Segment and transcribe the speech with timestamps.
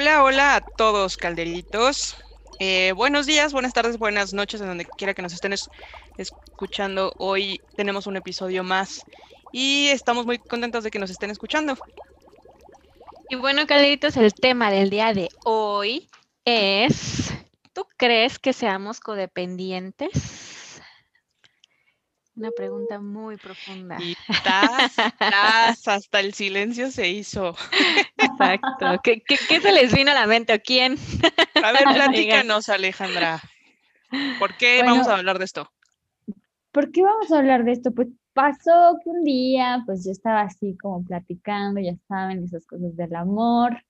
[0.00, 2.16] Hola, hola a todos, calderitos.
[2.60, 5.52] Eh, buenos días, buenas tardes, buenas noches, en donde quiera que nos estén
[6.16, 7.12] escuchando.
[7.18, 9.04] Hoy tenemos un episodio más
[9.50, 11.76] y estamos muy contentos de que nos estén escuchando.
[13.28, 16.08] Y bueno, calderitos, el tema del día de hoy
[16.44, 17.34] es,
[17.72, 20.37] ¿tú crees que seamos codependientes?
[22.38, 23.98] Una pregunta muy profunda.
[24.00, 24.16] Y
[24.46, 27.56] hasta el silencio se hizo.
[28.16, 29.00] Exacto.
[29.02, 30.96] ¿Qué, se les vino a la mente o quién?
[31.60, 33.40] A ver, platícanos, Alejandra.
[34.38, 35.68] ¿Por qué vamos a hablar de esto?
[36.70, 37.90] ¿Por qué vamos a hablar de esto?
[37.90, 42.94] Pues pasó que un día, pues yo estaba así como platicando, ya saben, esas cosas
[42.94, 43.82] del amor,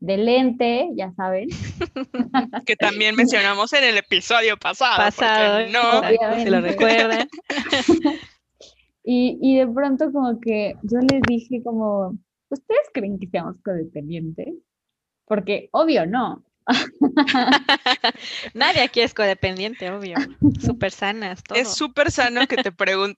[0.00, 1.48] del lente, ya saben.
[2.66, 4.96] que también mencionamos en el episodio pasado.
[4.96, 6.02] Pasado, no,
[6.42, 7.28] si lo recuerdan.
[9.04, 14.54] y, y de pronto como que yo les dije como, ¿ustedes creen que seamos codependientes?
[15.26, 16.44] Porque obvio no.
[18.54, 20.16] Nadie aquí es codependiente, obvio.
[20.60, 21.42] Súper sanas.
[21.54, 22.72] Es súper sano que, te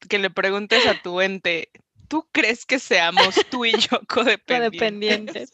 [0.09, 1.69] que le preguntes a tu ente,
[2.13, 5.51] ¿tú crees que seamos tú y yo codependientes?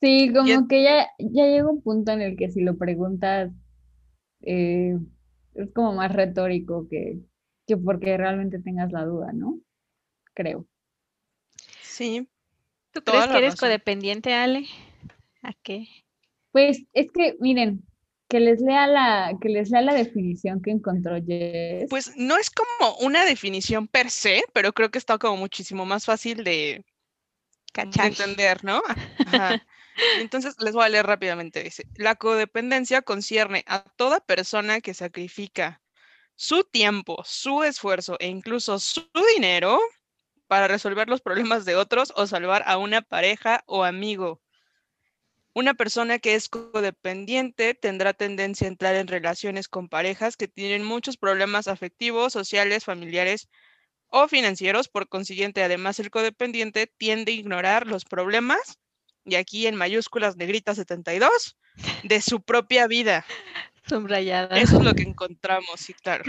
[0.00, 3.50] Sí, como que ya, ya llega un punto en el que si lo preguntas
[4.42, 4.96] eh,
[5.54, 7.18] es como más retórico que,
[7.66, 9.58] que porque realmente tengas la duda, ¿no?
[10.32, 10.64] Creo.
[11.82, 12.28] Sí.
[12.92, 14.66] ¿Tú crees que eres codependiente, Ale?
[15.42, 15.88] ¿A qué?
[16.52, 17.82] Pues es que, miren,
[18.28, 21.88] que les lea la, que les lea la definición que encontró Jess.
[21.88, 26.04] Pues no es como una definición per se, pero creo que está como muchísimo más
[26.04, 26.84] fácil de,
[27.74, 28.82] entender, ¿no?
[30.20, 31.62] Entonces les voy a leer rápidamente.
[31.62, 35.80] Dice, la codependencia concierne a toda persona que sacrifica
[36.34, 39.78] su tiempo, su esfuerzo e incluso su dinero
[40.48, 44.40] para resolver los problemas de otros o salvar a una pareja o amigo.
[45.56, 50.84] Una persona que es codependiente tendrá tendencia a entrar en relaciones con parejas que tienen
[50.84, 53.48] muchos problemas afectivos, sociales, familiares
[54.08, 54.88] o financieros.
[54.88, 58.78] Por consiguiente, además, el codependiente tiende a ignorar los problemas,
[59.24, 61.56] y aquí en mayúsculas negritas 72,
[62.02, 63.24] de su propia vida.
[63.88, 64.58] Subrayada.
[64.58, 66.24] Eso es lo que encontramos, sí, claro.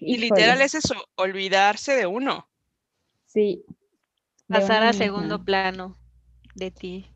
[0.00, 2.48] y literal es eso, olvidarse de uno.
[3.26, 3.64] Sí,
[4.48, 5.96] Pasar a segundo plano
[6.54, 7.06] de ti.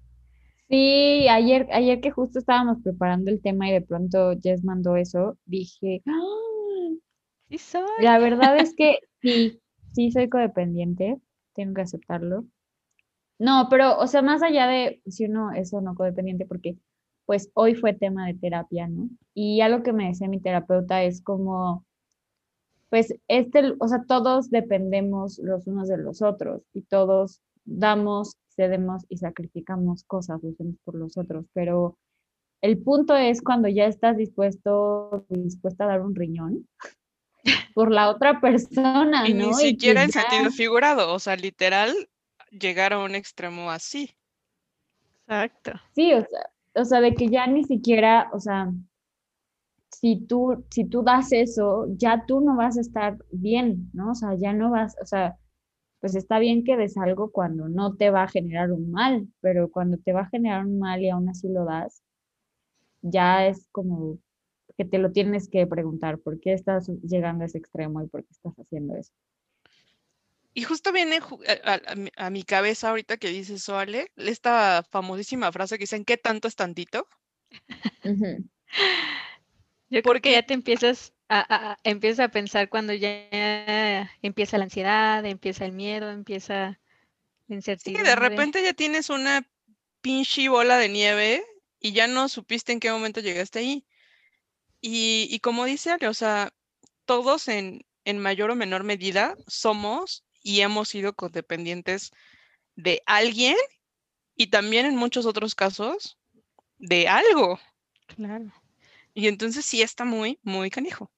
[0.68, 5.38] Sí, ayer, ayer que justo estábamos preparando el tema y de pronto Jess mandó eso,
[5.46, 6.12] dije, ¡Ah!
[7.48, 7.84] sí soy.
[8.02, 9.60] La verdad es que sí,
[9.92, 11.18] sí soy codependiente,
[11.54, 12.44] tengo que aceptarlo.
[13.38, 16.76] No, pero, o sea, más allá de si uno es o no codependiente, porque
[17.26, 19.10] pues hoy fue tema de terapia, ¿no?
[19.34, 21.84] Y algo que me decía mi terapeuta es como,
[22.90, 29.04] pues este, o sea, todos dependemos los unos de los otros y todos damos, cedemos
[29.08, 31.96] y sacrificamos cosas los unos por los otros, pero
[32.60, 36.66] el punto es cuando ya estás dispuesto, dispuesta a dar un riñón
[37.74, 39.48] por la otra persona, y ¿no?
[39.48, 41.94] Ni siquiera en sentido figurado, o sea, literal,
[42.50, 44.14] llegar a un extremo así.
[45.26, 45.72] Exacto.
[45.94, 48.72] Sí, o sea, o sea, de que ya ni siquiera, o sea,
[50.00, 54.12] si tú, si tú das eso, ya tú no vas a estar bien, ¿no?
[54.12, 55.36] O sea, ya no vas, o sea,
[56.00, 59.70] pues está bien que des algo cuando no te va a generar un mal, pero
[59.70, 62.04] cuando te va a generar un mal y aún así lo das,
[63.02, 64.18] ya es como
[64.76, 68.22] que te lo tienes que preguntar, ¿por qué estás llegando a ese extremo y por
[68.22, 69.12] qué estás haciendo eso?
[70.54, 71.18] Y justo viene
[72.16, 76.46] a, mi cabeza ahorita que dice eso, Ale, esta famosísima frase que dicen, ¿qué tanto
[76.46, 77.08] es tantito?
[79.90, 85.64] Yo creo que ya te empiezas a, a pensar cuando ya empieza la ansiedad, empieza
[85.64, 86.78] el miedo, empieza
[87.46, 88.04] la incertidumbre.
[88.04, 89.46] Sí, de repente ya tienes una
[90.00, 91.44] pinche bola de nieve
[91.80, 93.84] y ya no supiste en qué momento llegaste ahí.
[94.80, 96.52] Y, como dice Ale, o sea,
[97.04, 102.12] todos en, en mayor o menor medida somos y hemos sido codependientes
[102.76, 103.56] de alguien
[104.36, 106.16] y también en muchos otros casos
[106.78, 107.58] de algo.
[108.06, 108.52] Claro.
[109.14, 111.10] Y entonces sí está muy, muy canijo.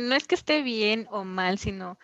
[0.00, 1.98] no es que esté bien o mal, sino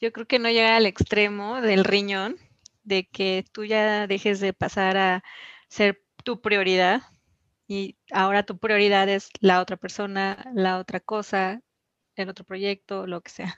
[0.00, 2.36] yo creo que no llega al extremo del riñón,
[2.84, 5.24] de que tú ya dejes de pasar a
[5.68, 7.02] ser tu prioridad
[7.68, 11.62] y ahora tu prioridad es la otra persona, la otra cosa,
[12.16, 13.54] el otro proyecto, lo que sea.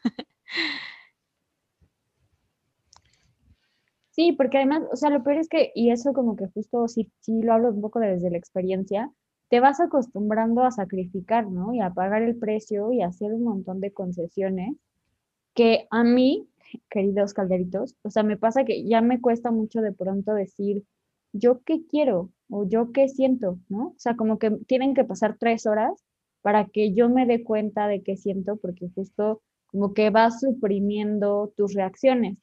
[4.11, 7.11] Sí, porque además, o sea, lo peor es que, y eso como que justo sí,
[7.19, 9.11] sí lo hablo un poco desde la experiencia,
[9.49, 11.75] te vas acostumbrando a sacrificar, ¿no?
[11.75, 14.77] Y a pagar el precio y a hacer un montón de concesiones
[15.55, 16.49] que a mí
[16.91, 20.85] queridos calderitos, o sea, me pasa que ya me cuesta mucho de pronto decir,
[21.33, 23.89] yo qué quiero o yo qué siento, ¿no?
[23.89, 26.05] O sea, como que tienen que pasar tres horas
[26.43, 31.53] para que yo me dé cuenta de qué siento, porque justo como que vas suprimiendo
[31.57, 32.39] tus reacciones,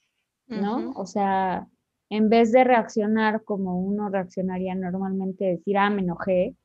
[0.48, 0.92] ¿no?
[0.96, 1.68] O sea,
[2.10, 6.56] en vez de reaccionar como uno reaccionaría normalmente, decir, ah, me enojé,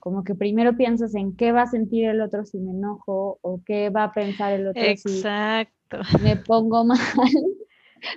[0.00, 3.62] como que primero piensas en qué va a sentir el otro si me enojo o
[3.64, 6.02] qué va a pensar el otro Exacto.
[6.04, 6.98] si me pongo mal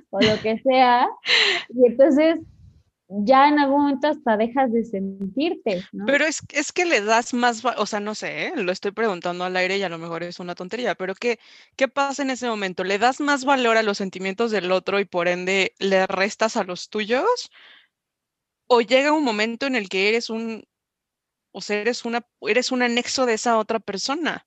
[0.09, 1.07] o lo que sea.
[1.69, 2.39] Y entonces
[3.09, 6.05] ya en algún momento hasta dejas de sentirte, ¿no?
[6.05, 8.53] Pero es, es que le das más, o sea, no sé, ¿eh?
[8.55, 11.37] lo estoy preguntando al aire y a lo mejor es una tontería, pero ¿qué,
[11.75, 12.83] ¿qué pasa en ese momento?
[12.83, 16.63] ¿Le das más valor a los sentimientos del otro y por ende le restas a
[16.63, 17.51] los tuyos?
[18.67, 20.63] ¿O llega un momento en el que eres un,
[21.53, 24.45] o sea, eres, una, eres un anexo de esa otra persona?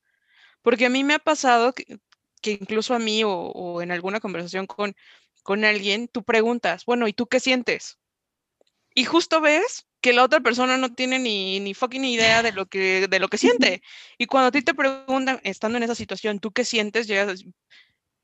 [0.62, 1.98] Porque a mí me ha pasado que,
[2.42, 4.94] que incluso a mí o, o en alguna conversación con,
[5.42, 7.98] con alguien, tú preguntas, bueno, ¿y tú qué sientes?
[8.96, 12.66] y justo ves que la otra persona no tiene ni, ni fucking idea de lo
[12.66, 13.82] que, de lo que siente.
[14.18, 17.06] Y cuando a ti te preguntan, estando en esa situación, ¿tú qué sientes?
[17.06, 17.44] Llegas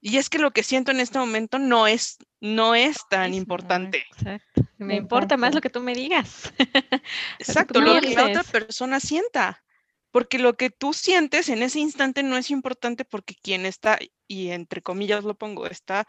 [0.04, 4.04] y es que lo que siento en este momento no es, no es tan importante.
[4.10, 4.62] Exacto.
[4.76, 6.52] Me importa más lo que tú me digas.
[7.38, 9.62] Exacto, lo que la otra persona sienta.
[10.10, 13.96] Porque lo que tú sientes en ese instante no es importante porque quien está,
[14.26, 16.08] y entre comillas lo pongo, está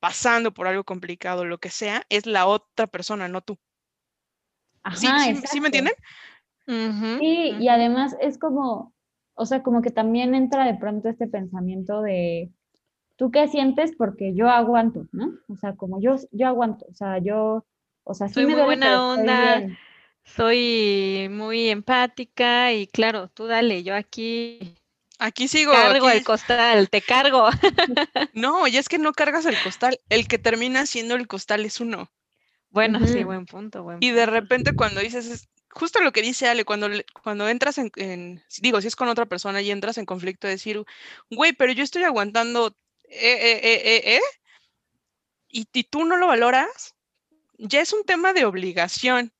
[0.00, 3.58] pasando por algo complicado, lo que sea, es la otra persona, no tú.
[4.94, 5.06] ¿Sí,
[5.50, 5.94] sí, me entienden?
[6.66, 8.94] sí, y además es como,
[9.34, 12.50] o sea, como que también entra de pronto este pensamiento de,
[13.16, 13.92] ¿tú qué sientes?
[13.96, 15.32] Porque yo aguanto, ¿no?
[15.48, 17.64] O sea, como yo, yo aguanto, o sea, yo,
[18.04, 19.62] o sea, sí soy muy buena onda,
[20.24, 24.76] soy muy empática y claro, tú dale, yo aquí
[25.18, 25.72] Aquí sigo.
[25.72, 27.48] Cargo el costal, te cargo.
[28.34, 31.80] No, y es que no cargas el costal, el que termina siendo el costal es
[31.80, 32.10] uno.
[32.70, 36.48] Bueno, sí, buen punto, buen Y de repente cuando dices, es justo lo que dice
[36.48, 36.88] Ale, cuando,
[37.22, 40.82] cuando entras en, digo, si es con otra persona y entras en conflicto, decir,
[41.30, 42.76] güey, pero yo estoy aguantando,
[43.14, 44.20] eh, eh, eh,
[45.48, 46.94] y, y tú no lo valoras,
[47.58, 49.32] ya es un tema de obligación.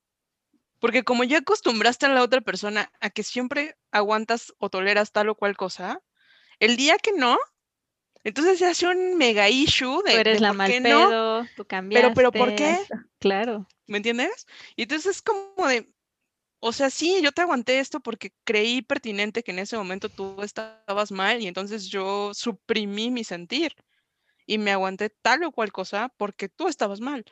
[0.79, 5.29] Porque como ya acostumbraste a la otra persona a que siempre aguantas o toleras tal
[5.29, 6.01] o cual cosa,
[6.59, 7.37] el día que no,
[8.23, 10.13] entonces se hace un mega issue de.
[10.13, 12.11] Tú eres la mal pedo, tú cambiaste.
[12.13, 12.77] Pero, pero ¿por qué?
[13.19, 13.67] Claro.
[13.87, 14.47] ¿Me entiendes?
[14.75, 15.87] Y entonces es como de.
[16.67, 20.41] O sea, sí, yo te aguanté esto porque creí pertinente que en ese momento tú
[20.41, 23.75] estabas mal y entonces yo suprimí mi sentir
[24.47, 27.23] y me aguanté tal o cual cosa porque tú estabas mal.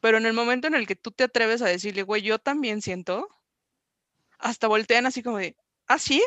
[0.00, 2.82] Pero en el momento en el que tú te atreves a decirle, güey, yo también
[2.82, 3.26] siento,
[4.38, 5.56] hasta voltean así como de,
[5.86, 6.22] ¿ah, sí?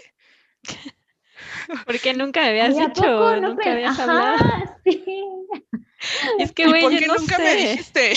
[1.85, 4.43] Porque nunca me habías dicho, nunca habías hablado.
[6.39, 7.43] Es que, güey, yo no nunca sé.
[7.43, 8.13] me dijiste?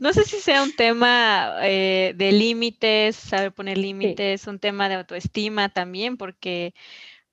[0.00, 4.96] No sé si sea un tema eh, de límites, saber poner límites, un tema de
[4.96, 6.74] autoestima también, porque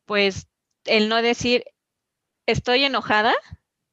[0.05, 0.47] pues
[0.85, 1.65] el no decir
[2.47, 3.35] estoy enojada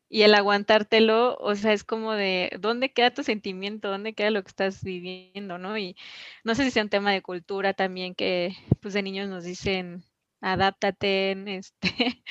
[0.09, 4.43] y el aguantártelo, o sea, es como de dónde queda tu sentimiento, dónde queda lo
[4.43, 5.77] que estás viviendo, ¿no?
[5.79, 5.97] Y
[6.45, 10.05] no sé si sea un tema de cultura también que pues de niños nos dicen
[10.41, 11.89] adáptate, este,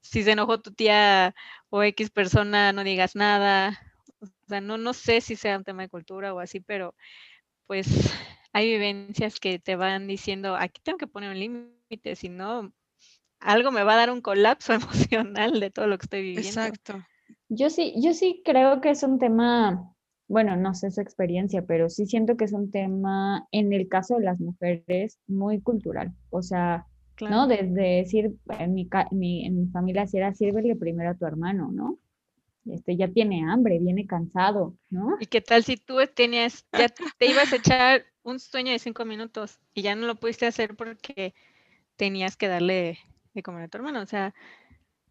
[0.00, 1.34] si se enojó tu tía
[1.70, 3.80] o X persona, no digas nada.
[4.54, 6.94] O sea, no, no sé si sea un tema de cultura o así, pero
[7.66, 7.88] pues
[8.52, 12.72] hay vivencias que te van diciendo, aquí tengo que poner un límite, si no,
[13.40, 14.72] algo me va a dar un colapso
[15.18, 16.48] emocional de todo lo que estoy viviendo.
[16.48, 17.04] Exacto.
[17.48, 19.92] Yo sí, yo sí creo que es un tema,
[20.28, 24.18] bueno, no sé su experiencia, pero sí siento que es un tema, en el caso
[24.18, 26.12] de las mujeres, muy cultural.
[26.30, 26.86] O sea,
[27.28, 27.48] ¿no?
[27.48, 28.88] Desde decir, en mi,
[29.46, 31.98] en mi familia si era, sírvele primero a tu hermano, ¿no?
[32.66, 35.16] Este, ya tiene hambre, viene cansado, ¿no?
[35.20, 39.04] ¿Y qué tal si tú tenías, ya te ibas a echar un sueño de cinco
[39.04, 41.34] minutos y ya no lo pudiste hacer porque
[41.96, 42.98] tenías que darle
[43.34, 44.00] de comer a tu hermano?
[44.00, 44.34] O sea,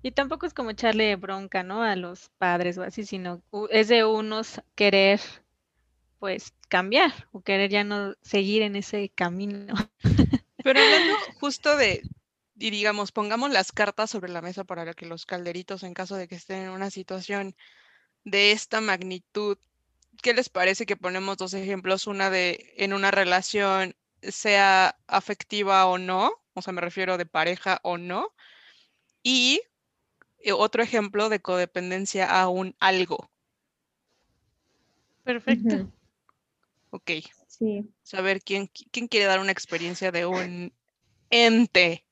[0.01, 1.83] y tampoco es como echarle bronca, ¿no?
[1.83, 5.21] A los padres o así, sino es de unos querer,
[6.19, 9.75] pues, cambiar o querer ya no seguir en ese camino.
[10.63, 12.01] Pero hablando justo de,
[12.55, 16.27] y digamos, pongamos las cartas sobre la mesa para que los calderitos, en caso de
[16.27, 17.55] que estén en una situación
[18.23, 19.57] de esta magnitud,
[20.21, 22.07] ¿qué les parece que ponemos dos ejemplos?
[22.07, 27.79] Una de en una relación, sea afectiva o no, o sea, me refiero de pareja
[27.83, 28.29] o no,
[29.21, 29.61] y
[30.39, 33.31] eh, otro ejemplo de codependencia a un algo.
[35.23, 35.89] Perfecto.
[36.89, 37.11] Ok.
[37.47, 37.89] Sí.
[38.03, 40.73] Saber quién, quién quiere dar una experiencia de un
[41.29, 42.05] ente.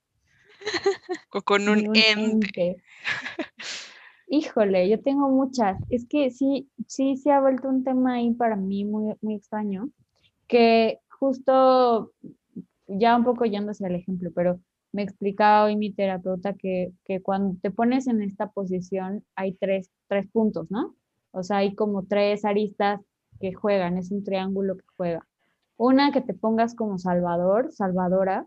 [1.34, 2.78] O con un, ente.
[4.28, 5.78] Híjole, yo tengo muchas.
[5.90, 9.90] Es que sí, sí se ha vuelto un tema ahí para mí muy, muy extraño,
[10.48, 12.14] que justo
[12.88, 14.60] ya un poco yendo hacia el ejemplo, pero
[14.94, 19.90] me explicaba hoy mi terapeuta que, que cuando te pones en esta posición hay tres,
[20.08, 20.96] tres puntos, ¿no?
[21.32, 23.02] O sea, hay como tres aristas
[23.40, 25.28] que juegan, es un triángulo que juega.
[25.78, 28.46] Una, que te pongas como salvador, salvadora,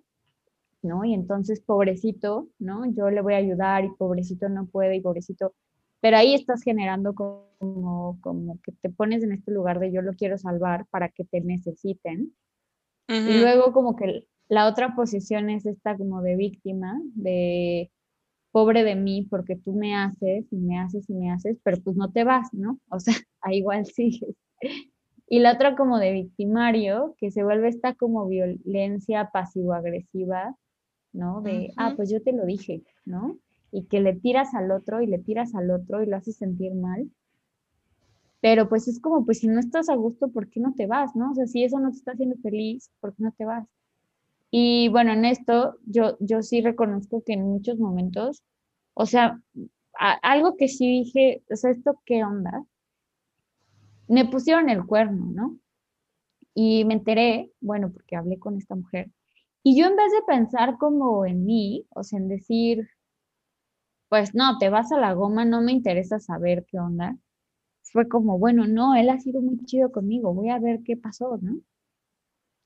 [0.84, 1.04] ¿no?
[1.04, 2.84] Y entonces, pobrecito, ¿no?
[2.94, 5.54] Yo le voy a ayudar y pobrecito no puede y pobrecito,
[6.00, 10.12] pero ahí estás generando como, como que te pones en este lugar de yo lo
[10.12, 12.34] quiero salvar para que te necesiten.
[13.08, 17.90] Y luego como que la otra posición es esta como de víctima, de
[18.54, 21.96] pobre de mí porque tú me haces y me haces y me haces, pero pues
[21.96, 22.78] no te vas, ¿no?
[22.88, 24.36] O sea, ahí igual sigues.
[25.26, 30.54] Y la otra como de victimario, que se vuelve esta como violencia pasivo-agresiva,
[31.14, 31.40] ¿no?
[31.40, 33.38] De, ah, pues yo te lo dije, ¿no?
[33.70, 36.74] Y que le tiras al otro y le tiras al otro y lo haces sentir
[36.74, 37.10] mal.
[38.40, 41.16] Pero pues es como, pues si no estás a gusto, ¿por qué no te vas,
[41.16, 41.30] no?
[41.30, 43.66] O sea, si eso no te está haciendo feliz, ¿por qué no te vas?
[44.50, 48.42] Y bueno, en esto yo, yo sí reconozco que en muchos momentos,
[48.92, 49.40] o sea,
[50.22, 52.64] algo que sí dije, o sea, ¿esto qué onda?
[54.08, 55.58] Me pusieron el cuerno, ¿no?
[56.54, 59.10] Y me enteré, bueno, porque hablé con esta mujer,
[59.64, 62.86] y yo en vez de pensar como en mí, o sea, en decir,
[64.10, 67.16] pues no, te vas a la goma, no me interesa saber qué onda,
[67.82, 71.38] fue como, bueno, no, él ha sido muy chido conmigo, voy a ver qué pasó,
[71.40, 71.60] ¿no?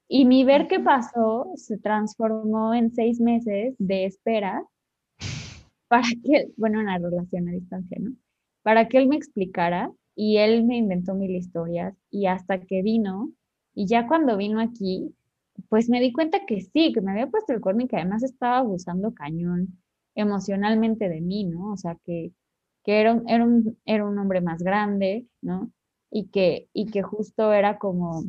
[0.09, 4.65] Y mi ver qué pasó se transformó en seis meses de espera
[5.89, 8.13] para que, bueno, una relación a distancia, ¿no?
[8.63, 13.31] Para que él me explicara y él me inventó mil historias y hasta que vino,
[13.73, 15.15] y ya cuando vino aquí,
[15.69, 18.23] pues me di cuenta que sí, que me había puesto el cuerno y que además
[18.23, 19.79] estaba abusando cañón
[20.15, 21.73] emocionalmente de mí, ¿no?
[21.73, 22.33] O sea, que,
[22.85, 25.71] que era, un, era, un, era un hombre más grande, ¿no?
[26.11, 28.25] Y que, y que justo era como,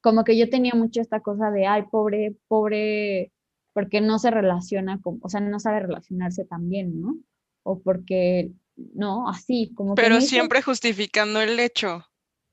[0.00, 3.32] como que yo tenía mucho esta cosa de, ay, pobre, pobre,
[3.72, 7.16] porque no se relaciona con, o sea, no sabe relacionarse tan bien, ¿no?
[7.62, 12.06] O porque, no, así, como Pero siempre justificando el hecho.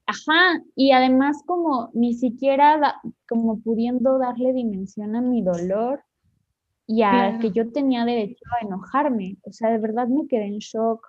[0.06, 6.04] Ajá, y además como ni siquiera como pudiendo darle dimensión a mi dolor
[6.86, 9.38] y a que yo tenía derecho a enojarme.
[9.44, 11.08] O sea, de verdad me quedé en shock,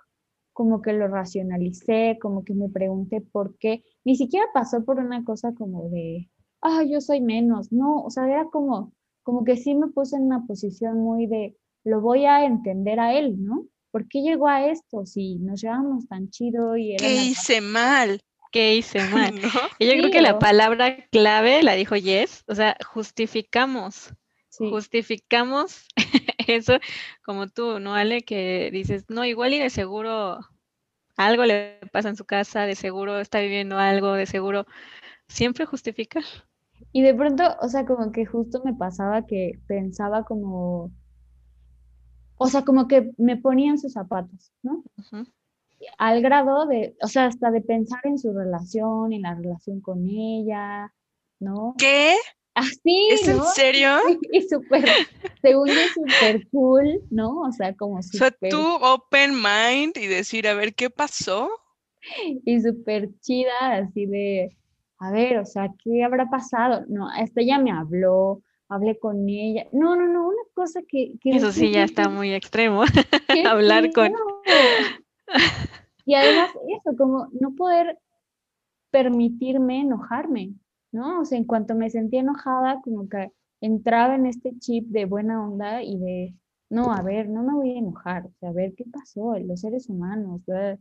[0.53, 3.83] como que lo racionalicé, como que me pregunté por qué.
[4.05, 6.29] Ni siquiera pasó por una cosa como de,
[6.61, 10.23] ah, yo soy menos, no, o sea, era como, como que sí me puse en
[10.23, 13.65] una posición muy de, lo voy a entender a él, ¿no?
[13.91, 18.21] ¿Por qué llegó a esto si nos llevamos tan chido y ¿Qué hice mal?
[18.51, 19.35] ¿Qué hice mal?
[19.79, 24.13] Y yo creo que la palabra clave la dijo Yes, o sea, justificamos.
[24.57, 25.85] Justificamos
[26.47, 26.79] eso
[27.25, 28.21] como tú, ¿no, Ale?
[28.21, 30.39] Que dices, no, igual y de seguro
[31.17, 34.65] algo le pasa en su casa, de seguro está viviendo algo, de seguro
[35.27, 36.23] siempre justificar.
[36.91, 40.91] Y de pronto, o sea, como que justo me pasaba que pensaba como,
[42.37, 44.83] o sea, como que me ponía en sus zapatos, ¿no?
[45.97, 50.07] Al grado de, o sea, hasta de pensar en su relación, en la relación con
[50.07, 50.93] ella,
[51.39, 51.75] ¿no?
[51.77, 52.15] ¿Qué?
[52.53, 53.97] Así, ¿Es en serio?
[54.31, 54.89] Y súper,
[55.41, 57.41] según yo, súper cool, ¿no?
[57.41, 58.15] O sea, como súper...
[58.15, 61.49] O sea, tú open mind y decir, a ver, ¿qué pasó?
[62.45, 64.55] Y súper chida, así de,
[64.99, 66.85] a ver, o sea, ¿qué habrá pasado?
[66.87, 69.65] No, esta ya me habló, hablé con ella.
[69.73, 71.13] No, no, no, una cosa que...
[71.25, 72.83] Eso sí ya está muy extremo,
[73.45, 74.13] hablar con...
[76.05, 77.97] Y además eso, como no poder
[78.91, 80.53] permitirme enojarme,
[80.91, 81.21] ¿no?
[81.21, 85.43] O sea, en cuanto me sentía enojada, como que entraba en este chip de buena
[85.43, 86.35] onda y de,
[86.69, 89.61] no, a ver, no me voy a enojar, o sea, a ver qué pasó, los
[89.61, 90.79] seres humanos, ¿verdad?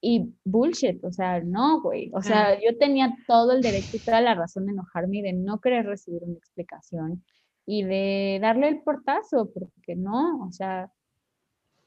[0.00, 2.10] Y bullshit, o sea, no, güey.
[2.12, 5.32] O sea, yo tenía todo el derecho y toda la razón de enojarme y de
[5.32, 7.24] no querer recibir una explicación
[7.66, 10.90] y de darle el portazo, porque no, o sea,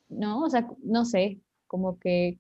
[0.08, 1.42] no, o sea, no sé,
[1.76, 2.40] como que,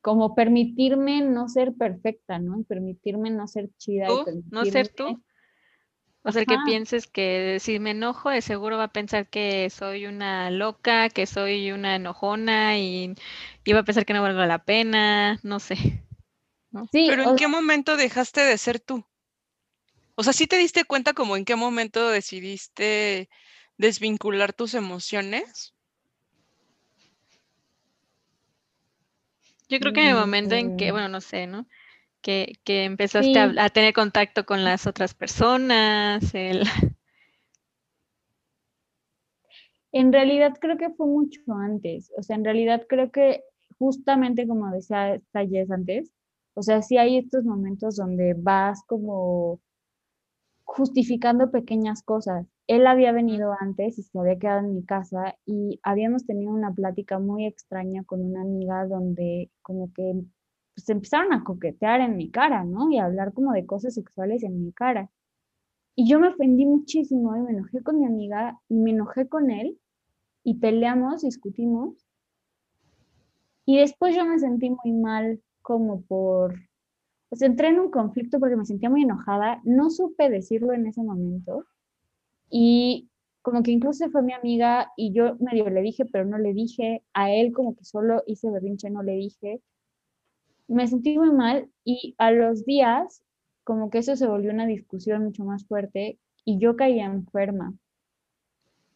[0.00, 2.62] como permitirme no ser perfecta, ¿no?
[2.68, 4.06] Permitirme no ser chida.
[4.52, 5.20] no ser tú.
[6.22, 10.06] O sea, que pienses que si me enojo, de seguro va a pensar que soy
[10.06, 13.14] una loca, que soy una enojona y,
[13.72, 15.74] va a pensar que no valgo la pena, no sé.
[16.92, 19.04] Sí, Pero ¿en qué momento dejaste de ser tú?
[20.14, 23.28] O sea, ¿sí te diste cuenta como en qué momento decidiste
[23.78, 25.75] desvincular tus emociones?
[29.68, 30.94] Yo creo que en el momento en que, mm.
[30.94, 31.66] bueno, no sé, ¿no?
[32.64, 36.32] que, empezaste a, tener contacto con las otras personas?
[39.92, 43.42] En realidad creo que fue mucho antes, o sea, en realidad creo que
[43.78, 46.12] justamente como decía Talles antes,
[46.52, 49.58] o sea, sí hay estos momentos donde vas como
[50.66, 52.46] justificando pequeñas cosas.
[52.66, 56.74] Él había venido antes y se había quedado en mi casa y habíamos tenido una
[56.74, 60.24] plática muy extraña con una amiga donde como que
[60.74, 62.90] pues empezaron a coquetear en mi cara, ¿no?
[62.90, 65.10] Y a hablar como de cosas sexuales en mi cara.
[65.94, 69.50] Y yo me ofendí muchísimo y me enojé con mi amiga y me enojé con
[69.50, 69.78] él
[70.44, 71.94] y peleamos, discutimos.
[73.64, 76.54] Y después yo me sentí muy mal como por,
[77.28, 81.02] pues entré en un conflicto porque me sentía muy enojada, no supe decirlo en ese
[81.02, 81.64] momento
[82.50, 83.08] y
[83.42, 87.02] como que incluso fue mi amiga y yo medio le dije, pero no le dije,
[87.14, 89.62] a él como que solo hice berrinche, no le dije.
[90.68, 93.22] Me sentí muy mal y a los días
[93.62, 97.74] como que eso se volvió una discusión mucho más fuerte y yo caía enferma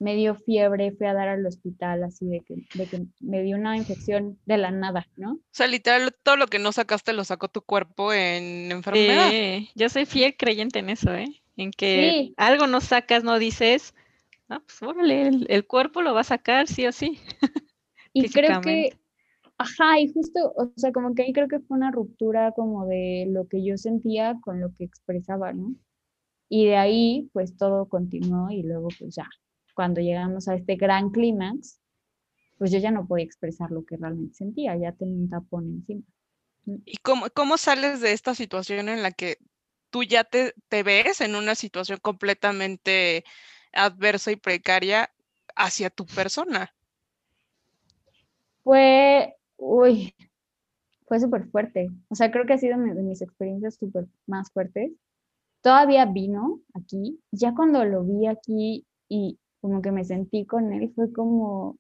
[0.00, 3.57] me dio fiebre, fui a dar al hospital, así de que, de que me dio
[3.57, 5.35] una infección de la nada, ¿no?
[5.35, 9.28] O sea, literal, todo lo que no sacaste lo sacó tu cuerpo en enfermedad.
[9.28, 11.28] Sí, yo soy fiel creyente en eso, ¿eh?
[11.59, 13.95] En que algo no sacas, no dices,
[14.49, 17.19] no, pues órale, el, cuerpo lo va a sacar sí o sí.
[18.14, 18.99] y creo que,
[19.59, 23.26] ajá, y justo, o sea, como que ahí creo que fue una ruptura como de
[23.28, 25.75] lo que yo sentía con lo que expresaba, ¿no?
[26.49, 29.28] Y de ahí, pues todo continuó y luego, pues ya,
[29.80, 31.80] cuando llegamos a este gran clímax,
[32.58, 36.02] pues yo ya no podía expresar lo que realmente sentía, ya tenía un tapón encima.
[36.84, 39.38] ¿Y cómo, cómo sales de esta situación en la que
[39.88, 43.25] tú ya te, te ves en una situación completamente
[43.72, 45.10] adversa y precaria
[45.56, 46.75] hacia tu persona?
[48.62, 50.14] Fue, uy,
[51.06, 51.88] fue súper fuerte.
[52.10, 54.92] O sea, creo que ha sido de mis experiencias súper más fuertes.
[55.62, 60.92] Todavía vino aquí, ya cuando lo vi aquí y como que me sentí con él,
[60.94, 61.78] fue como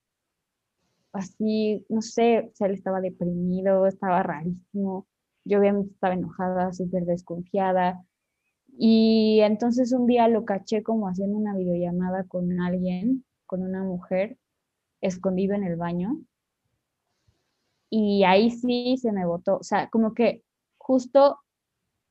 [1.12, 5.06] así, no sé, o sea, él estaba deprimido, estaba rarísimo,
[5.44, 8.04] yo obviamente estaba enojada, súper desconfiada,
[8.78, 14.38] y entonces un día lo caché como haciendo una videollamada con alguien, con una mujer,
[15.00, 16.20] escondido en el baño,
[17.88, 20.44] y ahí sí se me botó, o sea, como que
[20.78, 21.38] justo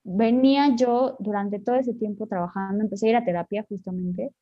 [0.04, 4.34] venía yo durante todo ese tiempo trabajando, empecé a ir a terapia justamente,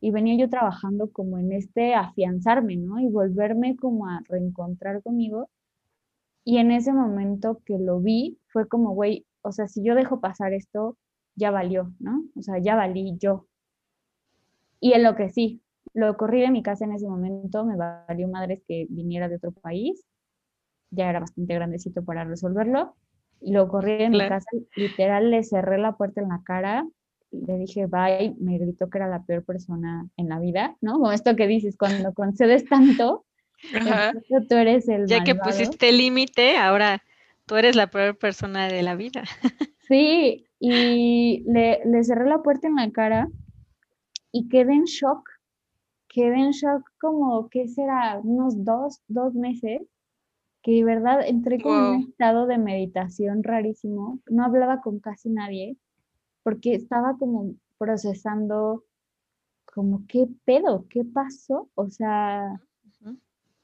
[0.00, 2.98] y venía yo trabajando como en este afianzarme, ¿no?
[3.00, 5.50] Y volverme como a reencontrar conmigo.
[6.44, 10.20] Y en ese momento que lo vi, fue como, güey, o sea, si yo dejo
[10.20, 10.96] pasar esto,
[11.36, 12.24] ya valió, ¿no?
[12.36, 13.46] O sea, ya valí yo.
[14.80, 18.28] Y en lo que sí, lo corrí de mi casa en ese momento, me valió
[18.28, 20.04] madres que viniera de otro país,
[20.90, 22.96] ya era bastante grandecito para resolverlo,
[23.40, 26.86] y lo corrí de mi casa, literal le cerré la puerta en la cara,
[27.30, 30.94] le dije bye, me gritó que era la peor persona en la vida, ¿no?
[30.94, 33.24] Como esto que dices, cuando concedes tanto,
[34.48, 37.02] tú eres el Ya que pusiste límite, ahora
[37.46, 39.24] tú eres la peor persona de la vida.
[39.90, 43.28] Sí, y le, le cerré la puerta en la cara
[44.30, 45.28] y quedé en shock.
[46.06, 48.20] Quedé en shock como, ¿qué será?
[48.22, 49.82] Unos dos, dos meses
[50.62, 55.76] que de verdad entré con un estado de meditación rarísimo, no hablaba con casi nadie,
[56.42, 58.84] porque estaba como procesando
[59.72, 62.60] como qué pedo, qué pasó, o sea,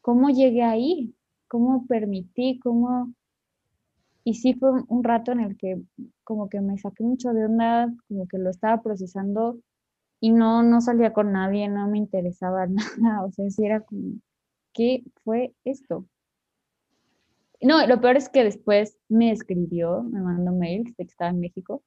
[0.00, 1.14] cómo llegué ahí,
[1.48, 3.12] cómo permití, cómo...
[4.24, 5.80] Y sí fue un rato en el que
[6.24, 9.58] como que me saqué mucho de onda, como que lo estaba procesando
[10.20, 12.66] y no, no salía con nadie, no me interesaba
[12.98, 14.14] nada, o sea, sí era como,
[14.72, 16.06] ¿qué fue esto?
[17.60, 21.82] No, lo peor es que después me escribió, me mandó mail, que estaba en México,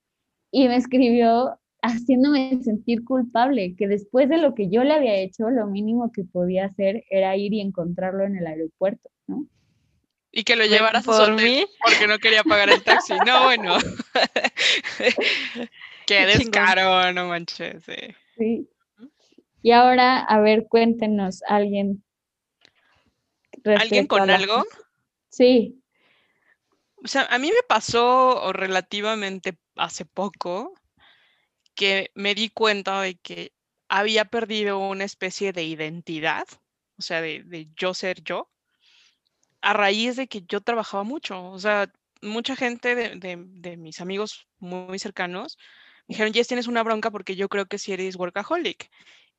[0.51, 5.49] y me escribió haciéndome sentir culpable, que después de lo que yo le había hecho,
[5.49, 9.45] lo mínimo que podía hacer era ir y encontrarlo en el aeropuerto, ¿no?
[10.31, 13.13] Y que lo llevaras a su mí porque no quería pagar el taxi.
[13.25, 13.77] No, bueno.
[16.05, 17.83] Qué descaro, no manches.
[18.37, 18.69] Sí.
[19.61, 22.03] Y ahora, a ver, cuéntenos, alguien.
[23.65, 24.63] ¿Alguien con algo?
[25.29, 25.78] Sí.
[27.03, 30.73] O sea, a mí me pasó relativamente hace poco
[31.75, 33.53] que me di cuenta de que
[33.87, 36.45] había perdido una especie de identidad,
[36.97, 38.49] o sea, de, yo ser yo,
[39.61, 41.49] a raíz de que yo trabajaba mucho.
[41.51, 45.57] O sea, mucha gente de, mis amigos muy cercanos
[46.07, 48.89] me dijeron, Jess, tienes una bronca porque yo creo que si eres workaholic.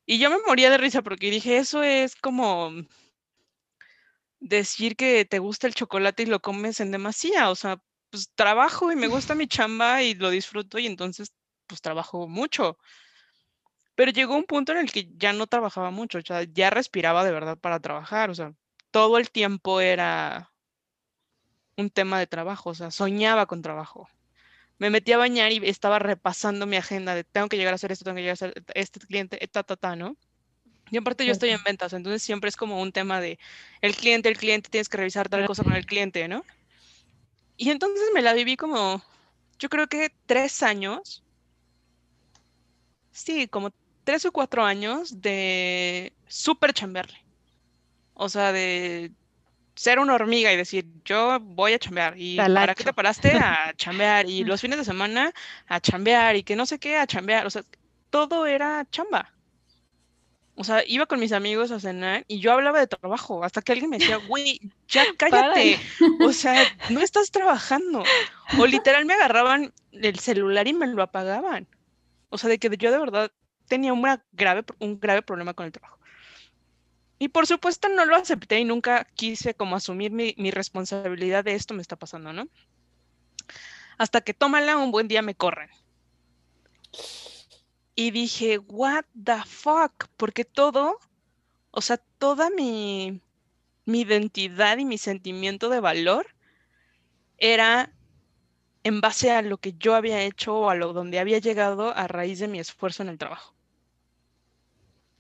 [0.07, 2.73] Y yo me moría de risa porque dije, eso es como
[4.41, 7.51] decir que te gusta el chocolate y lo comes en demasía.
[7.51, 11.33] O sea, pues trabajo y me gusta mi chamba y lo disfruto y entonces
[11.67, 12.79] pues trabajo mucho.
[13.95, 17.25] Pero llegó un punto en el que ya no trabajaba mucho, o sea, ya respiraba
[17.25, 18.55] de verdad para trabajar, o sea,
[18.91, 20.53] todo el tiempo era
[21.77, 24.09] un tema de trabajo, o sea, soñaba con trabajo.
[24.79, 27.93] Me metí a bañar y estaba repasando mi agenda de tengo que llegar a hacer
[27.93, 30.17] esto, tengo que llegar a hacer este cliente, ta, ta, ¿no?
[30.91, 33.39] Y aparte yo estoy en ventas, entonces siempre es como un tema de
[33.81, 36.45] el cliente, el cliente, tienes que revisar tal cosa con el cliente, ¿no?
[37.57, 39.03] Y entonces me la viví como,
[39.59, 41.23] yo creo que tres años,
[43.13, 43.71] sí, como
[44.05, 47.19] tres o cuatro años de súper chambearle.
[48.15, 49.13] O sea, de
[49.75, 52.15] ser una hormiga y decir, yo voy a chambear.
[52.17, 53.33] ¿Y para qué te paraste?
[53.33, 54.29] A chambear.
[54.29, 55.33] Y los fines de semana
[55.67, 56.37] a chambear.
[56.37, 57.47] Y que no sé qué, a chambear.
[57.47, 57.63] O sea,
[58.11, 59.33] todo era chamba.
[60.57, 63.73] O sea, iba con mis amigos a cenar y yo hablaba de trabajo, hasta que
[63.73, 65.79] alguien me decía, güey, ya cállate.
[66.21, 68.03] O sea, no estás trabajando.
[68.59, 71.67] O literal me agarraban el celular y me lo apagaban.
[72.29, 73.33] O sea, de que yo de verdad
[73.69, 75.99] tenía una grave, un grave problema con el trabajo.
[77.19, 81.55] Y por supuesto no lo acepté y nunca quise como asumir mi, mi responsabilidad de
[81.55, 82.49] esto me está pasando, ¿no?
[83.99, 85.71] Hasta que tómala, un buen día me corren
[88.01, 90.99] y dije, what the fuck, porque todo,
[91.71, 93.21] o sea, toda mi,
[93.85, 96.27] mi identidad y mi sentimiento de valor
[97.37, 97.93] era
[98.85, 102.09] en base a lo que yo había hecho o a lo donde había llegado a
[102.09, 103.55] raíz de mi esfuerzo en el trabajo.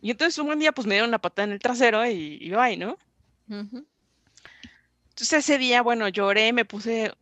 [0.01, 2.49] Y entonces un buen día pues me dieron una patada en el trasero y, y
[2.49, 2.97] bye, ¿no?
[5.11, 7.13] Entonces ese día, bueno, lloré, me puse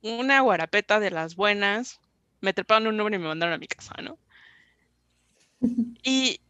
[0.00, 2.00] una guarapeta de las buenas,
[2.40, 4.18] me treparon un número y me mandaron a mi casa, ¿no?
[6.02, 6.40] Y,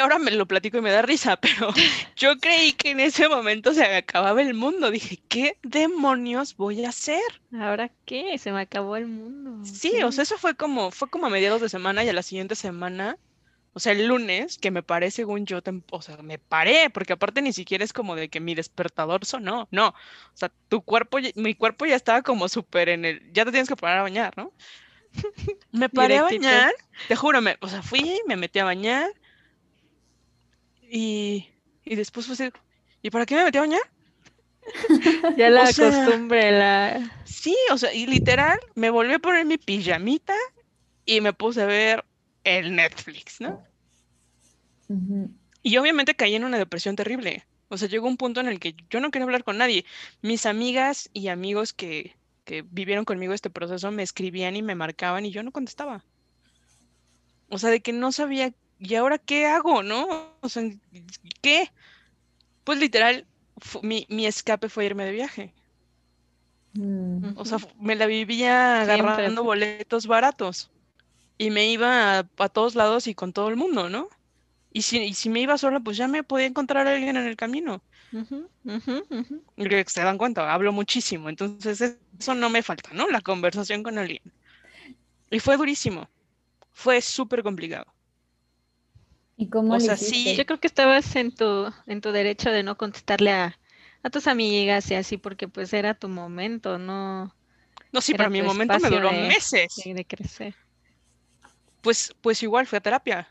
[0.00, 1.72] ahora me lo platico y me da risa, pero
[2.16, 4.90] yo creí que en ese momento se acababa el mundo.
[4.90, 7.22] Dije, ¿qué demonios voy a hacer?
[7.58, 8.36] ¿Ahora qué?
[8.38, 9.64] Se me acabó el mundo.
[9.64, 12.22] Sí, o sea, eso fue como, fue como a mediados de semana y a la
[12.22, 13.18] siguiente semana,
[13.76, 17.42] o sea, el lunes, que me paré según yo, o sea, me paré, porque aparte
[17.42, 19.88] ni siquiera es como de que mi despertador sonó, no.
[19.88, 19.94] O
[20.32, 23.76] sea, tu cuerpo, mi cuerpo ya estaba como súper en el, ya te tienes que
[23.76, 24.54] poner a bañar, ¿no?
[25.72, 26.72] Me paré a bañar,
[27.08, 29.10] te juro, me, o sea, fui, me metí a bañar
[30.82, 31.46] y,
[31.84, 32.52] y después fue
[33.02, 33.80] ¿y para qué me metí a bañar?
[35.36, 37.20] ya la costumbre, la...
[37.24, 40.34] Sí, o sea, y literal, me volví a poner mi pijamita
[41.04, 42.04] y me puse a ver
[42.44, 43.62] el Netflix, ¿no?
[45.62, 47.44] Y obviamente caí en una depresión terrible.
[47.68, 49.84] O sea, llegó un punto en el que yo no quería hablar con nadie.
[50.22, 52.16] Mis amigas y amigos que,
[52.46, 56.02] que vivieron conmigo este proceso me escribían y me marcaban y yo no contestaba.
[57.48, 60.32] O sea, de que no sabía, ¿y ahora qué hago, no?
[60.40, 60.62] O sea,
[61.42, 61.70] ¿qué?
[62.64, 63.26] Pues literal,
[63.82, 65.52] mi, escape fue irme de viaje.
[66.74, 67.36] Mm.
[67.36, 70.70] O sea, me la vivía agarrando boletos baratos
[71.38, 74.08] y me iba a, todos lados y con todo el mundo, ¿no?
[74.72, 77.26] Y si, y si me iba sola, pues ya me podía encontrar a alguien en
[77.26, 77.82] el camino.
[79.90, 83.08] se dan cuenta, hablo muchísimo, entonces eso no me falta, ¿no?
[83.08, 84.22] La conversación con alguien.
[85.30, 86.08] Y fue durísimo,
[86.72, 87.86] fue súper complicado.
[89.36, 92.62] ¿Y cómo o sea, sí, yo creo que estabas en tu, en tu derecho de
[92.62, 93.58] no contestarle a,
[94.02, 97.34] a tus amigas y así, porque pues era tu momento, ¿no?
[97.92, 99.74] No, sí, pero mi momento me duró meses.
[99.84, 100.54] De, crecer.
[101.82, 103.28] Pues, pues igual fue a terapia.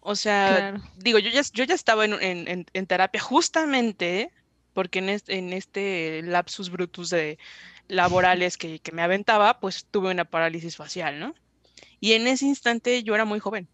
[0.00, 4.30] O sea, digo, yo ya, yo ya estaba en, terapia justamente
[4.72, 7.38] porque en este, en este lapsus brutus de
[7.88, 11.34] laborales que, me aventaba, pues tuve una parálisis facial, ¿no?
[12.00, 13.68] Y en ese instante yo era muy joven.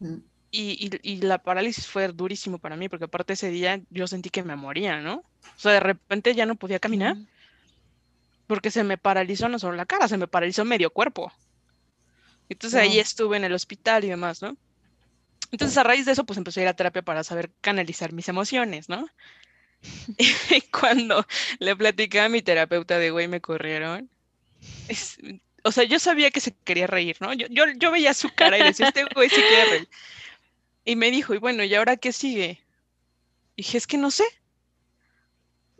[0.00, 0.16] Mm.
[0.52, 4.56] Y, la parálisis fue durísimo para mí, porque aparte ese día yo sentí que me
[4.56, 5.22] moría, ¿no?
[5.56, 7.16] O sea, de repente ya no podía caminar,
[8.48, 11.32] porque se me paralizó no solo la cara, se me paralizó medio cuerpo.
[12.48, 14.56] Entonces ahí estuve en el hospital y demás, ¿no?
[15.52, 18.28] Entonces, a raíz de eso, pues empecé a ir a terapia para saber canalizar mis
[18.28, 19.06] emociones, ¿no?
[20.18, 21.26] Y cuando
[21.58, 24.10] le platicé a mi terapeuta de, güey, me corrieron,
[25.62, 27.32] o sea, yo sabía que se quería reír, ¿no?
[27.32, 29.88] Yo, yo, veía su cara y decía, este güey se quiere reír.
[30.84, 32.60] Y me dijo, y bueno, ¿y ahora qué sigue?
[33.56, 34.24] Y dije, es que no sé.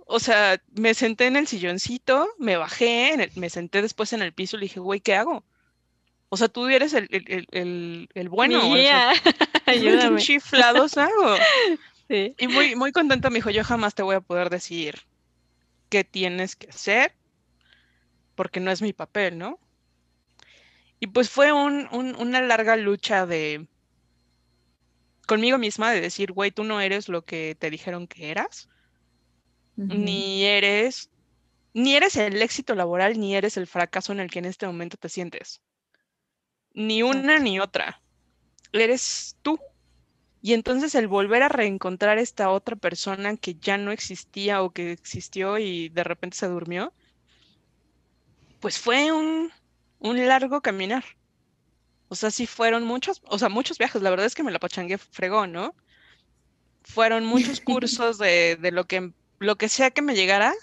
[0.06, 4.56] O sea, me senté en el silloncito, me bajé, me senté después en el piso
[4.56, 5.44] y le dije, güey, ¿qué hago?
[6.28, 8.60] O sea, tú eres el, el, el, el bueno.
[9.66, 10.20] Ayúdame.
[10.20, 11.36] chiflados hago.
[12.10, 12.34] Sí.
[12.38, 14.96] Y muy, muy contenta me dijo, yo jamás te voy a poder decir
[15.88, 17.14] qué tienes que hacer,
[18.34, 19.60] porque no es mi papel, ¿no?
[20.98, 23.68] Y pues fue un, un, una larga lucha de
[25.28, 28.68] conmigo misma de decir, güey, tú no eres lo que te dijeron que eras,
[29.76, 31.10] ni eres,
[31.72, 34.96] ni eres el éxito laboral, ni eres el fracaso en el que en este momento
[34.96, 35.62] te sientes.
[36.74, 38.02] Ni una ni otra.
[38.72, 39.60] Eres tú.
[40.42, 44.92] Y entonces el volver a reencontrar esta otra persona que ya no existía o que
[44.92, 46.94] existió y de repente se durmió,
[48.60, 49.50] pues fue un,
[49.98, 51.04] un largo caminar.
[52.08, 54.02] O sea, sí fueron muchos, o sea, muchos viajes.
[54.02, 55.74] La verdad es que me la pachangué fregó, ¿no?
[56.82, 60.54] Fueron muchos cursos de, de, lo que lo que sea que me llegara,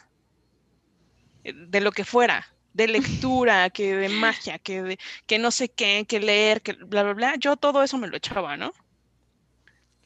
[1.44, 5.70] eh, de lo que fuera, de lectura, que de magia, que de que no sé
[5.70, 8.74] qué, que leer, que bla bla bla, yo todo eso me lo echaba, ¿no?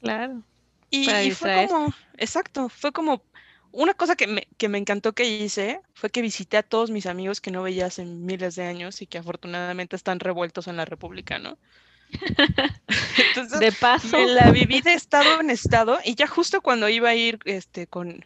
[0.02, 0.42] Claro.
[0.90, 3.24] Y, y fue como, exacto, fue como
[3.72, 7.06] una cosa que me, que me, encantó que hice fue que visité a todos mis
[7.06, 10.86] amigos que no veía hace miles de años y que afortunadamente están revueltos en la
[10.86, 11.58] República, ¿no?
[13.30, 14.18] Entonces, de paso.
[14.18, 17.88] Me la viví de estado en estado y ya justo cuando iba a ir este,
[17.88, 18.26] con,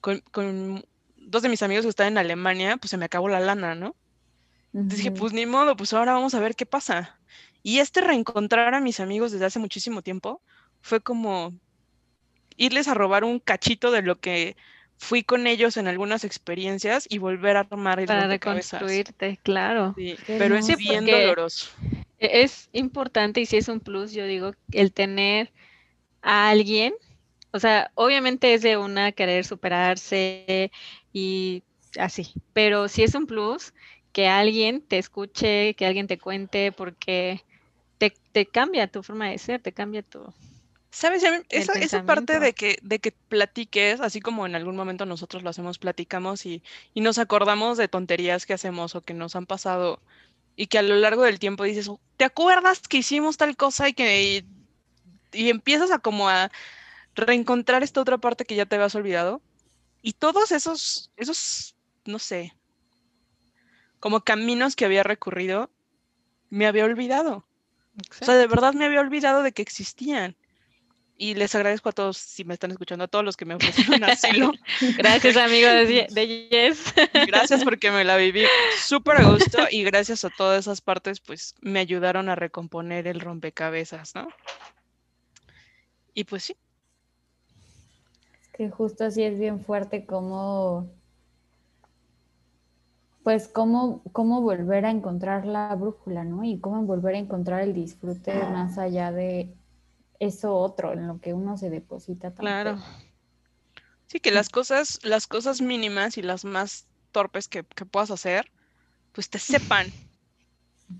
[0.00, 0.84] con, con
[1.16, 3.94] dos de mis amigos que están en Alemania, pues se me acabó la lana, ¿no?
[4.72, 7.18] Dije, pues ni modo, pues ahora vamos a ver qué pasa.
[7.62, 10.42] Y este reencontrar a mis amigos desde hace muchísimo tiempo
[10.80, 11.52] fue como
[12.56, 14.56] irles a robar un cachito de lo que
[14.98, 19.94] fui con ellos en algunas experiencias y volver a armar el Para reconstruirte, claro.
[19.96, 21.70] Sí, pero es bien doloroso.
[22.18, 25.52] E-, es importante y si es un plus, yo digo, el tener
[26.22, 26.94] a alguien,
[27.52, 30.70] o sea, obviamente es de una querer superarse
[31.12, 31.62] y
[31.98, 33.72] así, pero si es un plus,
[34.12, 37.40] que alguien te escuche, que alguien te cuente, porque
[37.98, 40.34] te, te cambia tu forma de ser, te cambia tu,
[40.92, 41.22] ¿Sabes?
[41.50, 45.50] Esa, esa, parte de que, de que platiques, así como en algún momento nosotros lo
[45.50, 50.00] hacemos, platicamos y, y, nos acordamos de tonterías que hacemos o que nos han pasado
[50.56, 53.92] y que a lo largo del tiempo dices, ¿te acuerdas que hicimos tal cosa y
[53.94, 54.44] que
[55.32, 56.50] y, empiezas a como a
[57.14, 59.40] reencontrar esta otra parte que ya te habías olvidado?
[60.02, 62.54] Y todos esos, esos, no sé,
[64.00, 65.70] como caminos que había recurrido,
[66.48, 67.46] me había olvidado.
[68.20, 70.36] O sea, de verdad me había olvidado de que existían
[71.20, 74.02] y les agradezco a todos, si me están escuchando, a todos los que me ofrecieron
[74.04, 74.52] asilo.
[74.96, 76.94] gracias, amigo de, de Yes.
[77.26, 78.44] gracias porque me la viví
[78.78, 83.20] súper a gusto y gracias a todas esas partes, pues me ayudaron a recomponer el
[83.20, 84.28] rompecabezas, ¿no?
[86.14, 86.56] Y pues sí.
[88.40, 90.88] Es que justo así es bien fuerte como,
[93.24, 96.44] pues cómo, cómo volver a encontrar la brújula, ¿no?
[96.44, 99.54] Y cómo volver a encontrar el disfrute más allá de
[100.20, 102.32] eso otro en lo que uno se deposita.
[102.34, 102.78] Claro.
[104.06, 108.50] Sí, que las cosas, las cosas mínimas y las más torpes que, puedas hacer,
[109.12, 109.88] pues te sepan.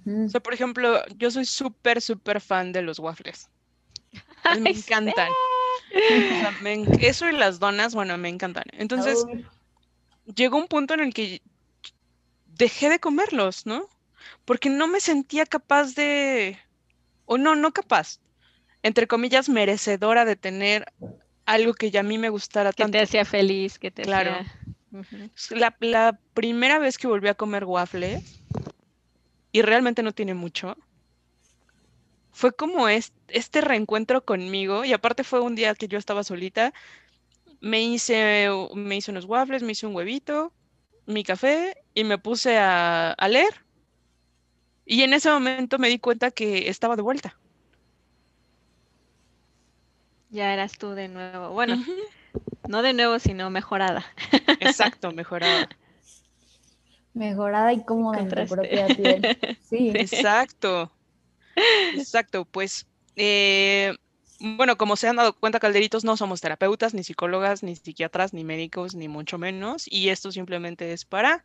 [0.06, 3.48] O sea, por ejemplo, yo soy súper, súper fan de los waffles.
[4.60, 5.30] Me encantan.
[7.00, 8.64] eso y las donas, bueno, me encantan.
[8.72, 9.24] Entonces,
[10.34, 11.42] llegó un punto en el que
[12.46, 13.88] dejé de comerlos, ¿no?
[14.44, 16.58] Porque no me sentía capaz de,
[17.26, 18.20] o no, no capaz,
[18.82, 20.86] entre comillas, merecedora de tener
[21.46, 22.92] algo que ya a mí me gustara tanto.
[22.92, 24.36] Que te hacía feliz, que te claro.
[25.50, 28.40] la, la, primera vez que volví a comer waffles,
[29.52, 30.76] y realmente no tiene mucho,
[32.32, 36.72] fue como este, reencuentro conmigo, y aparte fue un día que yo estaba solita,
[37.60, 40.52] me hice, me hice unos waffles, me hice un huevito,
[41.06, 43.66] mi café, y me puse a, a leer.
[44.86, 47.39] Y en ese momento me di cuenta que estaba de vuelta.
[50.30, 51.50] Ya eras tú de nuevo.
[51.50, 51.76] Bueno,
[52.68, 54.04] no de nuevo, sino mejorada.
[54.60, 55.68] Exacto, mejorada.
[57.14, 59.36] Mejorada y cómoda en tu propia piel.
[59.68, 59.92] Sí.
[59.94, 60.90] Exacto.
[61.94, 63.94] Exacto, pues eh,
[64.40, 68.42] bueno, como se han dado cuenta, Calderitos, no somos terapeutas, ni psicólogas, ni psiquiatras, ni
[68.42, 69.84] médicos, ni mucho menos.
[69.86, 71.44] Y esto simplemente es para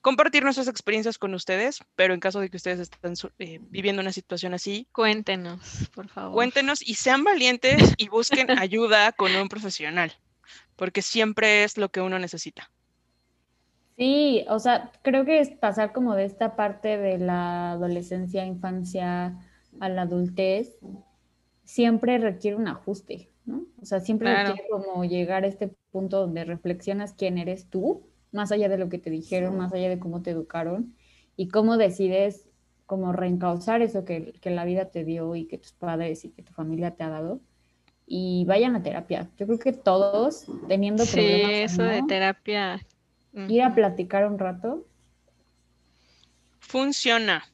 [0.00, 4.12] compartir nuestras experiencias con ustedes, pero en caso de que ustedes estén eh, viviendo una
[4.12, 6.34] situación así, cuéntenos, por favor.
[6.34, 10.12] Cuéntenos y sean valientes y busquen ayuda con un profesional,
[10.76, 12.70] porque siempre es lo que uno necesita.
[13.96, 19.36] Sí, o sea, creo que es pasar como de esta parte de la adolescencia, infancia
[19.80, 20.78] a la adultez,
[21.64, 23.66] siempre requiere un ajuste, ¿no?
[23.82, 28.52] O sea, siempre requiere como llegar a este punto donde reflexionas quién eres tú más
[28.52, 30.94] allá de lo que te dijeron, más allá de cómo te educaron
[31.36, 32.48] y cómo decides
[32.86, 36.52] como reencauzar eso que, la vida te dio y que tus padres y que tu
[36.52, 37.40] familia te ha dado
[38.06, 39.28] y vayan a terapia.
[39.36, 42.80] Yo creo que todos teniendo sí, eso de terapia.
[43.34, 44.86] Ir a platicar un rato.
[46.60, 47.44] Funciona.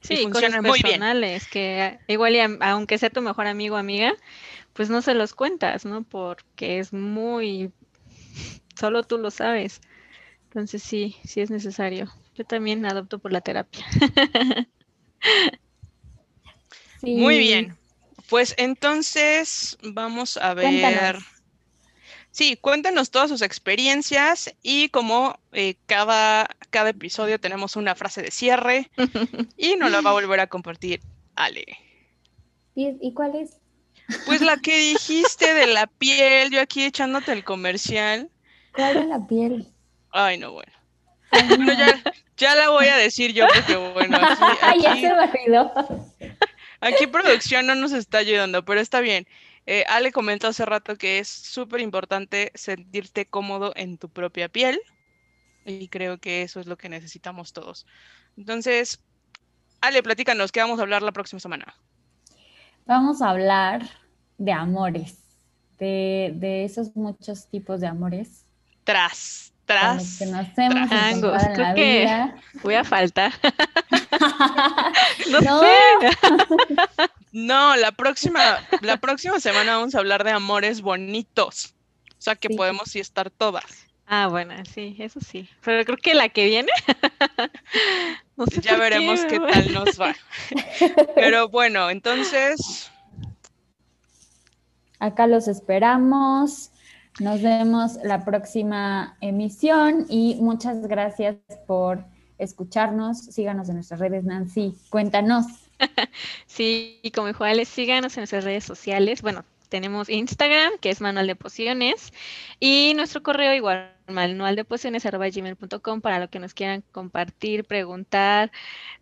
[0.00, 1.02] Sí, funciona muy bien.
[1.50, 4.14] que igual y aunque sea tu mejor amigo o amiga,
[4.72, 6.02] pues no se los cuentas, ¿no?
[6.02, 7.72] Porque es muy
[8.78, 9.80] solo tú lo sabes.
[10.44, 12.12] Entonces sí, sí es necesario.
[12.34, 13.84] Yo también adopto por la terapia.
[17.02, 17.76] Muy bien.
[18.28, 20.64] pues entonces vamos a ver.
[20.64, 21.24] Cuéntanos.
[22.30, 28.32] Sí, cuéntanos todas sus experiencias y como eh, cada, cada episodio tenemos una frase de
[28.32, 28.90] cierre
[29.56, 31.00] y nos la va a volver a compartir
[31.36, 31.64] Ale.
[32.74, 33.58] ¿Y, y cuál es?
[34.26, 38.30] Pues la que dijiste de la piel, yo aquí echándote el comercial.
[38.74, 39.66] ¿Cuál es la piel?
[40.10, 40.72] Ay, no, bueno.
[41.30, 41.72] Ay, Bueno, no.
[41.78, 42.02] ya,
[42.36, 45.72] ya la voy a decir yo porque, bueno, aquí, Ay, ya aquí- se me olvidó.
[46.80, 49.26] aquí producción no nos está ayudando, pero está bien.
[49.66, 54.78] Eh, Ale comentó hace rato que es súper importante sentirte cómodo en tu propia piel
[55.64, 57.86] y creo que eso es lo que necesitamos todos.
[58.36, 59.00] Entonces,
[59.80, 61.74] Ale, platícanos, ¿qué vamos a hablar la próxima semana?
[62.86, 63.88] Vamos a hablar
[64.36, 65.16] de amores,
[65.78, 68.43] de, de esos muchos tipos de amores
[68.84, 70.18] Tras, tras.
[70.18, 71.12] que nos hemos tras.
[71.12, 72.36] encontrado en Creo la que- vida.
[72.62, 73.32] Voy a faltar.
[75.30, 75.60] No, No.
[75.60, 75.68] sé.
[77.32, 78.40] No, la próxima,
[78.80, 81.74] la próxima semana vamos a hablar de amores bonitos.
[82.16, 82.54] O sea que Sí.
[82.56, 83.64] podemos sí estar todas.
[84.06, 85.48] Ah, bueno, sí, eso sí.
[85.64, 86.70] Pero creo que la que viene.
[88.36, 90.14] no sé Ya veremos qué tal nos va.
[91.16, 92.90] Pero bueno, entonces,
[95.00, 96.70] Acá los esperamos.
[97.20, 102.04] Nos vemos la próxima emisión y muchas gracias por
[102.38, 103.18] escucharnos.
[103.18, 104.76] Síganos en nuestras redes, Nancy.
[104.90, 105.46] Cuéntanos.
[106.46, 109.22] Sí, y como dijo Ale, síganos en nuestras redes sociales.
[109.22, 112.12] Bueno, tenemos Instagram, que es Manual de Pociones,
[112.60, 118.52] y nuestro correo igual, manualdepociones.gmail.com para lo que nos quieran compartir, preguntar.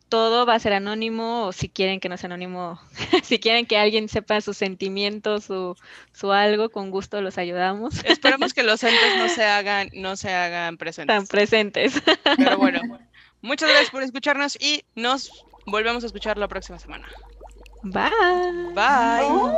[0.08, 2.78] Todo va a ser anónimo, o si quieren que no sea anónimo,
[3.22, 5.74] si quieren que alguien sepa sus sentimientos, su,
[6.12, 8.04] su algo, con gusto los ayudamos.
[8.04, 11.28] esperemos que los entes no se hagan, no se hagan presentes.
[11.28, 12.02] presentes.
[12.36, 12.80] Pero bueno,
[13.40, 17.08] muchas gracias por escucharnos y nos volvemos a escuchar la próxima semana.
[17.82, 18.10] Bye.
[18.74, 19.56] Bye.